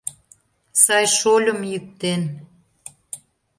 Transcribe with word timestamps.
Сай 0.83 1.05
шольым 1.19 1.59
йӱктен 1.71 2.21